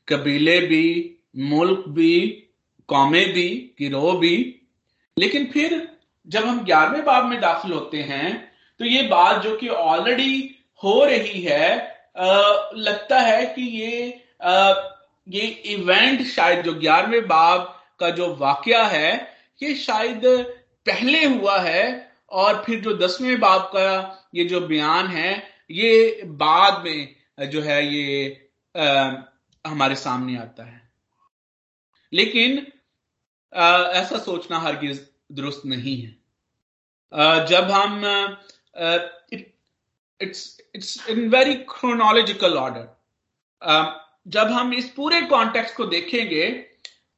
[0.07, 2.43] कबीले भी मुल्क भी
[2.87, 4.55] कौमें भी गिरोह भी।
[5.17, 9.67] लेकिन फिर जब हम ग्यारहवें बाब में दाखिल होते हैं तो ये बात जो कि
[9.67, 11.79] ऑलरेडी हो रही है
[12.17, 14.73] आ, लगता है कि ये आ,
[15.27, 20.21] ये इवेंट शायद जो ग्यारहवें बाब का जो वाक्य है ये शायद
[20.85, 26.83] पहले हुआ है और फिर जो दसवें बाब का ये जो बयान है ये बाद
[26.85, 27.15] में
[27.49, 29.11] जो है ये आ,
[29.65, 30.78] हमारे सामने आता है।
[32.13, 32.65] लेकिन
[33.53, 34.99] आ, ऐसा सोचना हर हरगिज
[35.31, 36.15] दुरुस्त नहीं है।
[37.13, 38.01] आ, जब हम
[40.19, 42.87] it's it's in very chronological order
[44.27, 46.49] जब हम इस पूरे कॉन्टेक्स्ट को देखेंगे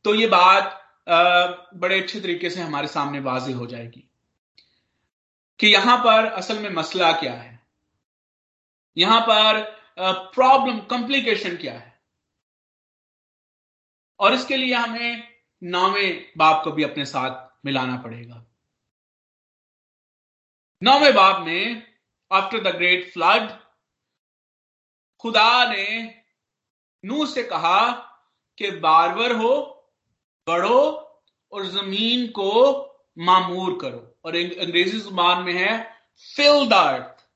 [0.05, 0.77] तो ये बात
[1.09, 4.07] आ, बड़े अच्छे तरीके से हमारे सामने वाजी हो जाएगी।
[5.59, 7.59] कि यहाँ पर असल में मसला क्या है?
[8.97, 9.59] यहाँ पर
[10.35, 11.90] प्रॉब्लम कॉम्प्लिकेशन क्या है?
[14.21, 15.27] और इसके लिए हमें
[15.63, 18.45] नौवें बाप को भी अपने साथ मिलाना पड़ेगा।
[20.81, 21.87] नौवें बाप में
[22.31, 23.49] आफ्टर द ग्रेट फ्लड
[25.19, 25.87] खुदा ने
[27.03, 27.91] नू से कहा
[28.57, 29.53] कि बारवर हो,
[30.47, 30.81] बढ़ो
[31.51, 32.51] और ज़मीन को
[33.17, 35.73] मामूर करो। और अंग्रेज़ी ज़ुबान में है
[36.35, 37.27] फिल द अर्थ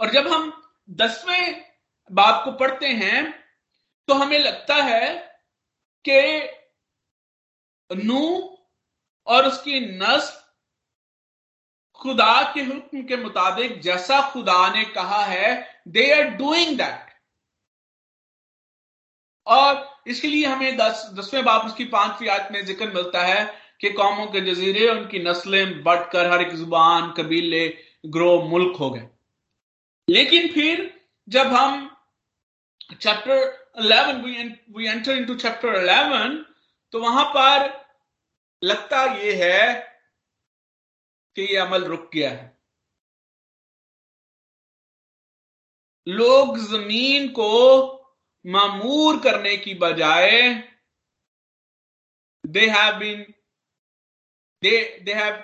[0.00, 0.52] और जब हम
[0.90, 1.71] दसवें
[2.10, 3.30] बाप को पढ़ते हैं
[4.08, 5.16] तो हमें लगता है
[6.04, 6.16] कि
[7.90, 8.58] नू
[9.26, 10.40] और उसकी नस्ल
[12.00, 15.50] खुदा के हुक्म के मुताबिक जैसा खुदा ने कहा है
[15.88, 17.10] दे आर डूइंग दैट
[19.46, 23.44] और इसके लिए हमें दस, दसवें बाप उसकी पांचवी आयत में ज़िक्र मिलता है
[23.80, 27.68] कि कौमों के जजीरे उनकी नस्लें बढ़कर हर एक ज़ुबान, कबीले
[28.06, 29.08] ग्रो मुल्क हो गए।
[30.08, 31.88] लेकिन फिर जब हम
[33.00, 33.38] chapter
[33.82, 34.24] 11
[34.76, 36.36] we enter into chapter 11
[36.92, 37.68] तो वहाँ पर
[38.62, 39.74] लगता यह है
[41.36, 42.50] कि यह अमल रुक गया है।
[46.06, 47.50] लोग ज़मीन को
[48.44, 50.30] मामूर करने की बजाय
[52.46, 53.22] they have been
[54.62, 55.42] they they have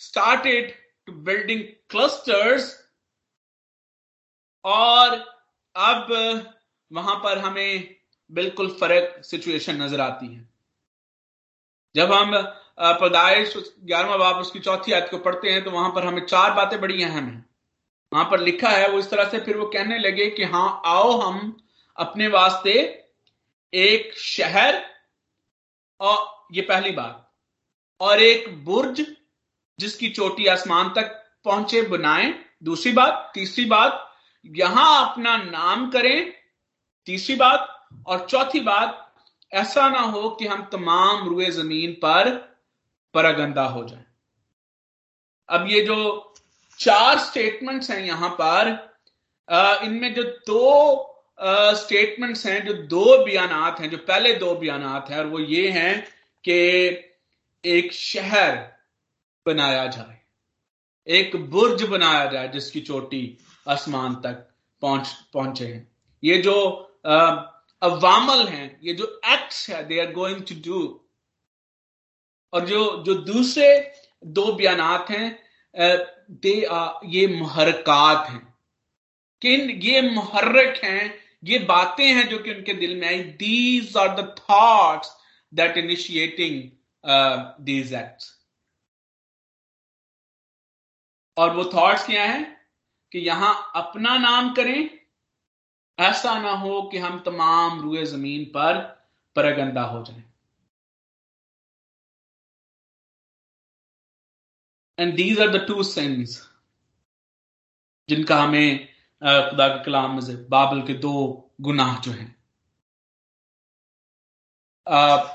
[0.00, 0.72] started
[1.06, 2.70] to building clusters
[4.64, 5.18] और
[5.76, 6.06] अब,
[6.90, 7.94] वहाँ पर हमें
[8.30, 10.48] बिल्कुल फ़र्क सिचुएशन नज़र आती है।
[11.94, 12.32] जब हम
[13.00, 16.80] पैदाइश ग्यारहवा बाप उसकी चौथी आयत को पढ़ते हैं तो वहाँ पर हमें चार बातें
[16.80, 17.44] बड़ी अहम है।
[18.12, 21.10] वहाँ पर लिखा है, वो इस तरह से, फिर वो कहने लगे कि हाँ आओ
[21.20, 21.56] हम
[21.98, 22.72] अपने वास्ते
[23.72, 24.82] एक शहर
[26.00, 27.28] और, ये पहली बात,
[28.00, 29.04] और एक बुर्ज
[29.78, 34.08] जिसकी चोटी आसमान तक पहुँचे, बनाएँ। दूसरी बात, तीसरी बात
[34.46, 36.32] यहाँ अपना नाम करें,
[37.06, 37.68] तीसरी बात,
[38.06, 38.98] और चौथी बात,
[39.52, 42.30] ऐसा ना हो कि हम तमाम रुए ज़मीन पर
[43.14, 44.04] परगंदा हो जाए।
[45.48, 46.34] अब ये जो
[46.80, 48.70] चार स्टेटमेंट्स हैं यहाँ पर
[49.84, 51.08] इनमें जो दो
[51.76, 56.00] स्टेटमेंट्स हैं, जो दो बयानात हैं, जो पहले दो बयानात हैं, और वो ये हैं
[56.44, 56.52] कि
[57.64, 58.56] एक शहर
[59.46, 60.20] बनाया जाए,
[61.06, 64.48] एक बुर्ज बनाया जाए, जिसकी चोटी आसमान तक
[64.82, 65.88] पहुँच, पहुँचे हैं।
[66.22, 66.54] ये जो
[67.82, 70.80] अवामल हैं, ये जो एक्ट्स है they are going to do
[72.52, 73.66] और जो जो दूसरे
[74.22, 75.38] दो बयानात हैं
[76.30, 76.54] दे
[77.06, 78.52] ये मुहरकात हैं।
[79.42, 79.48] कि
[79.88, 84.34] ये मुहर्रक हैं, ये बातें हैं जो कि उनके दिल में आई। These are the
[84.38, 85.10] thoughts
[85.52, 86.62] that initiating
[87.64, 88.30] these acts
[91.36, 92.61] और वो थॉट्स क्या हैं?
[93.12, 94.98] कि यहाँ अपना नाम करें।
[95.98, 98.78] ऐसा ना हो कि हम तमाम रुए ज़मीन पर
[99.36, 100.22] परगंदा हो जाएँ।
[104.98, 106.40] And these are the two sins
[108.08, 108.88] जिनका हमें
[109.22, 111.12] खुदा के कलाम में बाबल के दो
[111.60, 112.34] गुनाह जो हैं।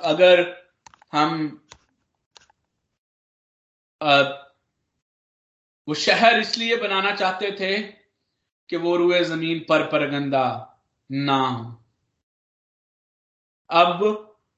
[0.06, 0.42] अगर
[1.12, 1.62] हम
[5.88, 7.78] वो शहर इसलिए बनाना चाहते थे
[8.70, 10.46] कि वो रुए ज़मीन पर परगंदा
[11.10, 11.76] ना हो।
[13.70, 14.04] अब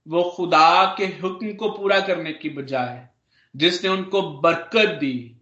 [0.07, 3.07] वो खुदा के हुक्म को पूरा करने की बजाय
[3.55, 5.37] जिसने उनको बरकत दी,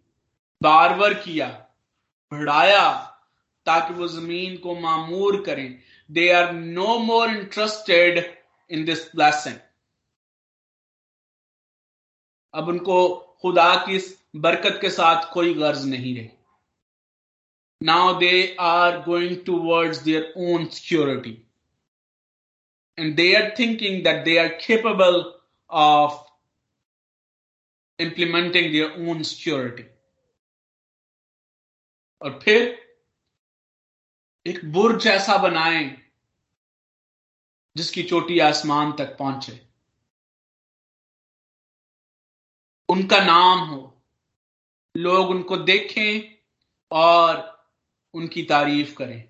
[0.61, 1.47] बारवर किया,
[2.31, 2.89] बढ़ाया,
[3.65, 5.79] ताकि वो ज़मीन को मामूर करें।
[6.09, 8.19] They are no more interested
[8.71, 9.55] in this blessing
[12.53, 12.97] अब उनको
[13.41, 16.29] खुदा की इस बरकत के साथ कोई गर्ज नहीं रही।
[17.81, 21.31] Now they are going towards their own security
[22.97, 25.21] and they are thinking that they are capable
[25.69, 26.25] of
[27.99, 29.83] implementing their own security
[32.21, 32.61] और फिर
[34.45, 35.85] एक बुर्ज ऐसा बनाएँ,
[37.75, 39.59] जिसकी चोटी आसमान तक पहुँचे।
[42.89, 43.96] उनका नाम हो
[44.97, 46.37] लोग उनको देखें
[46.91, 47.57] और
[48.13, 49.29] उनकी तारीफ़ करें।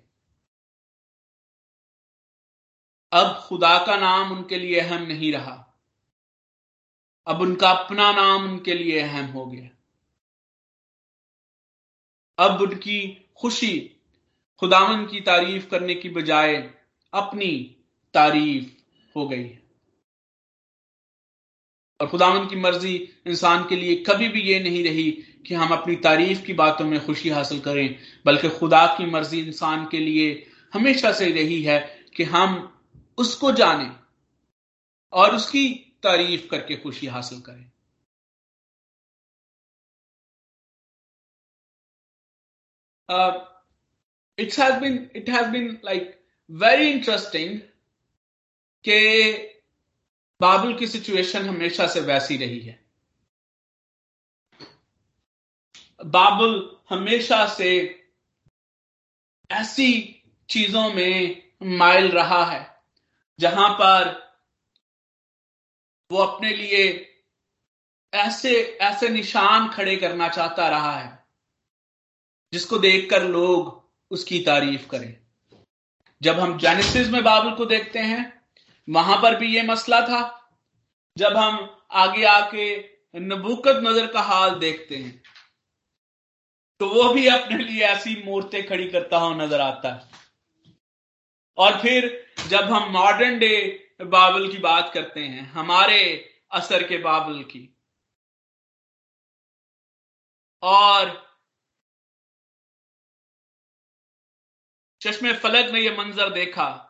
[3.12, 5.80] अब खुदा का नाम उनके लिए अहम नहीं रहा।
[7.26, 9.68] अब उनका अपना नाम उनके लिए अहम हो गया।
[12.38, 13.96] अब उनकी खुशी
[14.58, 16.74] खुदावन की तारीफ़ करने की बजाय
[17.12, 17.76] अपनी
[18.14, 18.84] तारीफ़
[19.16, 19.58] हो गई
[22.00, 22.94] और खुदावन की मर्ज़ी
[23.26, 25.10] इंसान के लिए कभी भी ये नहीं रही
[25.46, 27.96] कि हम अपनी तारीफ़ की बातों में खुशी हासिल करें,
[28.26, 31.78] बल्कि खुदा की मर्ज़ी इंसान के लिए हमेशा से रही है
[32.16, 32.56] कि हम
[33.18, 33.90] उसको जाने
[35.12, 35.66] और उसकी
[36.02, 37.64] तारीफ़ करके खुशी हासिल करें।
[44.38, 46.14] It has been it has been like
[46.50, 47.58] very interesting
[48.84, 48.98] के
[50.40, 52.84] बाबुल की सिचुएशन हमेशा से वैसी रही है।
[56.06, 57.70] बाबुल हमेशा से
[59.50, 62.82] ऐसी चीज़ों में माइल रहा है,
[63.38, 64.16] जहाँ पर
[66.10, 67.14] वो अपने लिए
[68.14, 71.24] ऐसे ऐसे निशान खड़े करना चाहता रहा है,
[72.52, 75.16] जिसको देखकर लोग उसकी तारीफ़ करें।
[76.22, 78.37] जब हम जेनेसिस में बाबुल को देखते हैं
[78.88, 80.20] वहाँ पर भी ये मसला था।
[81.16, 81.58] जब हम
[81.98, 82.76] आगे आके
[83.14, 85.22] नबूकत नज़र का हाल देखते हैं
[86.80, 90.16] तो वो भी अपने लिए ऐसी मूर्तें खड़ी करता हुआ नज़र आता है।
[91.58, 92.10] और फिर
[92.48, 93.54] जब हम मॉडर्न डे
[94.02, 96.00] बाबल की बात करते हैं, हमारे
[96.52, 97.62] असर के बाबल की,
[100.62, 101.10] और
[105.00, 106.87] चश्मे फलक ने यह मंजर देखा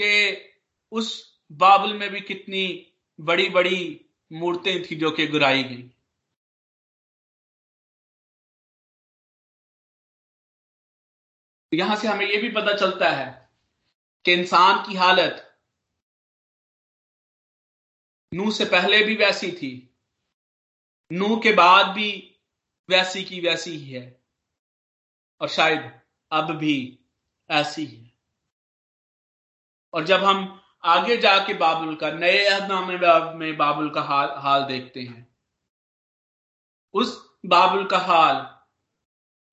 [0.00, 0.10] कि
[0.92, 1.08] उस
[1.52, 2.64] बाबल में भी कितनी
[3.18, 5.90] बड़ी बड़ी मूर्तें थी जो कि गुराई गई।
[11.72, 13.50] यहाँ से हमें यह भी पता चलता है
[14.24, 15.42] कि इंसान की हालत
[18.32, 19.72] नू से पहले भी वैसी थी।
[21.10, 22.10] नू के बाद भी
[22.88, 24.20] वैसी की वैसी ही है
[25.40, 26.00] और शायद
[26.32, 26.76] अब भी
[27.50, 28.05] ऐसी ही है।
[29.92, 32.96] और जब हम आगे जाके बाबुल का, नए अहदनामे
[33.36, 35.26] में बाबुल का हाल हाल देखते हैं,
[36.94, 37.16] उस
[37.46, 38.46] बाबुल का हाल,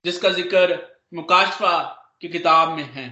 [0.06, 0.78] जिसका ज़िक्र
[1.14, 1.82] मुकाशफा
[2.22, 3.08] की किताब में है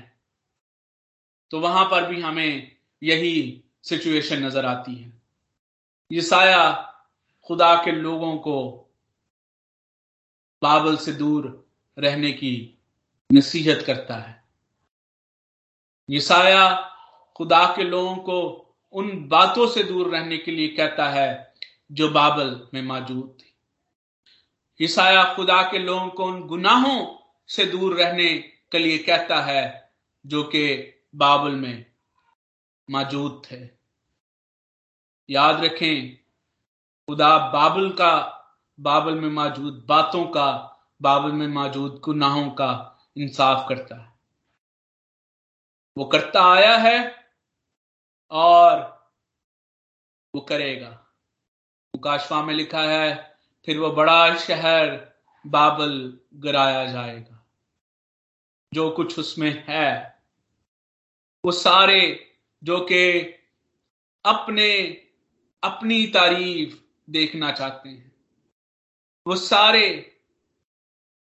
[1.51, 5.11] तो वहाँ पर भी हमें यही सिचुएशन नज़र आती है।
[6.11, 6.69] यसाया
[7.49, 8.57] खुदा के लोगों को
[10.61, 11.47] बाबल से दूर
[11.97, 12.53] रहने की
[13.29, 14.43] नसीहत करता है।
[16.09, 16.63] यसाया
[17.41, 21.53] खुदा के लोगों को उन बातों से दूर रहने के लिए कहता है,
[21.91, 23.57] जो बाबल में मौजूद थी।
[24.85, 27.17] ईसाया खुदा के लोगों को उन गुनाहों
[27.47, 28.37] से दूर रहने
[28.71, 29.91] के लिए कहता है,
[30.25, 31.85] जो कि बाबल में
[32.89, 33.69] मौजूद थे।
[35.29, 36.15] याद रखें,
[37.07, 38.43] खुदा बाबल का,
[38.79, 44.13] बाबल में मौजूद बातों का, बाबल में मौजूद गुनाहों का इंसाफ करता है।
[45.97, 47.20] वो करता आया है
[48.31, 49.01] और
[50.35, 50.89] वो करेगा।
[51.95, 55.13] मुकाशवा में लिखा है, फिर वो बड़ा शहर
[55.47, 57.47] बाबल गिराया जाएगा।
[58.73, 60.23] जो कुछ उसमें है,
[61.45, 63.19] वो सारे जो कि
[64.25, 64.81] अपने,
[65.63, 68.11] अपनी तारीफ़ देखना चाहते हैं।
[69.27, 70.17] वो सारे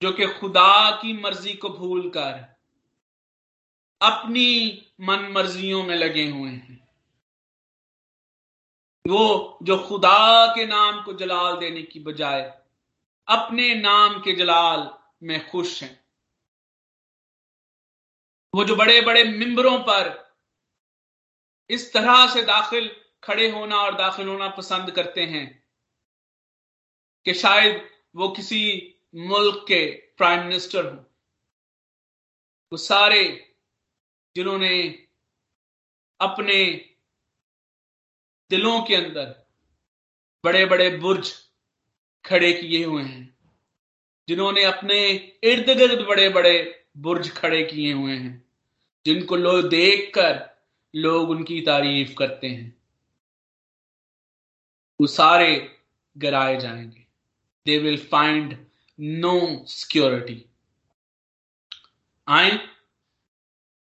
[0.03, 2.53] जो कि खुदा की मर्ज़ी को भूलकर
[4.03, 6.81] अपनी मन मर्जियों में लगे हुए हैं।
[9.09, 12.42] वो जो खुदा के नाम को जलाल देने की बजाय
[13.28, 16.05] अपने नाम के जलाल में खुश हैं।
[18.55, 20.11] वो जो बड़े बड़े मिंबरों पर
[21.70, 25.64] इस तरह से दाखिल खड़े होना और दाखिल होना पसंद करते हैं
[27.26, 28.62] कि शायद वो किसी
[29.14, 30.96] मुल्क के प्राइम मिनिस्टर हो।
[32.72, 33.24] वो सारे
[34.36, 35.07] जिन्होंने
[36.20, 36.88] अपने
[38.53, 39.46] दिलों के अंदर
[40.44, 41.32] बड़े बड़े बुर्ज
[42.24, 43.38] खड़े किए हुए हैं,
[44.28, 45.09] जिन्होंने अपने
[45.44, 48.44] इर्द गिर्द बड़े बड़े बुर्ज खड़े किए हुए हैं,
[49.07, 50.50] जिनको लोग देखकर
[50.94, 52.76] लोग उनकी तारीफ़ करते हैं।
[55.00, 55.80] वो सारे
[56.18, 57.07] गिराए जाएँगे।
[57.66, 58.66] They will find
[59.00, 60.46] no security
[62.28, 62.68] आए,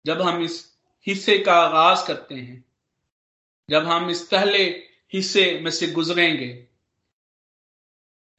[0.06, 2.66] जब हम इस हिस्से का आगाज़ करते हैं
[3.70, 4.64] जब हम इस पहले
[5.14, 6.52] हिस्से में से गुजरेंगे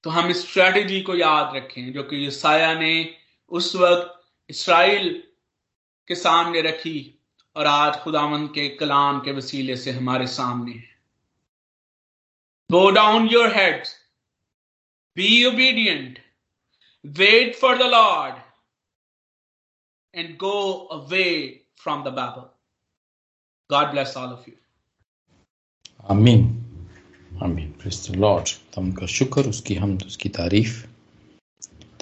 [0.05, 2.95] तो हम इस स्ट्रैटेजी को याद रखें, जो कि साया ने
[3.51, 4.21] उस वक्त
[4.51, 5.13] इसराइल
[6.09, 6.99] के सामने रखी
[7.57, 10.97] और आज खुदावंद के कलाम के वसीले से हमारे सामने है।
[12.71, 13.85] Bow down your head
[15.17, 16.19] be obedient
[17.05, 18.35] wait for the Lord
[20.15, 21.31] and go away
[21.79, 22.49] from the Babel
[23.71, 24.57] God bless all of you
[26.11, 26.43] आमीन
[27.43, 30.85] आमीन प्रेस्ट लॉर्ड तुम का शुक्र उसकी हम उसकी तारीफ़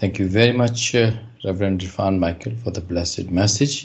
[0.02, 3.76] thank you very much reverend Irfan Michael for the blessed message